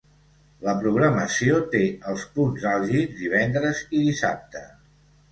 La 0.67 0.73
programació 0.83 1.59
té 1.75 1.81
els 2.11 2.23
punts 2.37 2.65
àlgids 2.71 3.19
divendres 3.19 3.83
i 3.99 4.01
dissabte. 4.07 4.63